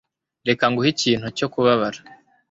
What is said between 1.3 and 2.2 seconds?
cyo kubabara